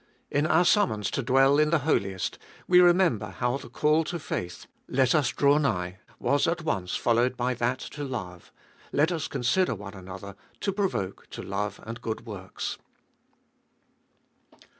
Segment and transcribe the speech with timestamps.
[0.31, 4.65] In our summons to dwell in the Holiest, we remember how the call to faith,
[4.87, 8.51] Let us draw nigh, was at once followed by that to love,
[8.91, 12.79] Let us consider one another, to provoke to love and good works.